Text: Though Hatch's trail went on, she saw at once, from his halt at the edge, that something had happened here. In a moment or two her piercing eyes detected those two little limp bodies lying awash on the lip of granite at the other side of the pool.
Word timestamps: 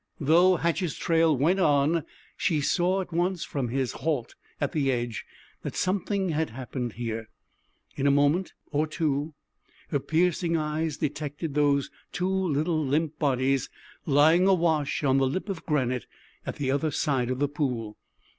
Though 0.19 0.55
Hatch's 0.55 0.95
trail 0.95 1.37
went 1.37 1.59
on, 1.59 2.05
she 2.35 2.59
saw 2.59 3.01
at 3.01 3.13
once, 3.13 3.43
from 3.43 3.67
his 3.67 3.91
halt 3.91 4.33
at 4.59 4.71
the 4.71 4.91
edge, 4.91 5.27
that 5.61 5.75
something 5.75 6.29
had 6.29 6.49
happened 6.49 6.93
here. 6.93 7.29
In 7.95 8.07
a 8.07 8.09
moment 8.09 8.53
or 8.71 8.87
two 8.87 9.35
her 9.89 9.99
piercing 9.99 10.57
eyes 10.57 10.97
detected 10.97 11.53
those 11.53 11.91
two 12.11 12.27
little 12.33 12.83
limp 12.83 13.19
bodies 13.19 13.69
lying 14.07 14.47
awash 14.47 15.03
on 15.03 15.19
the 15.19 15.27
lip 15.27 15.49
of 15.49 15.67
granite 15.67 16.07
at 16.47 16.55
the 16.55 16.71
other 16.71 16.89
side 16.89 17.29
of 17.29 17.37
the 17.37 17.47
pool. 17.47 17.95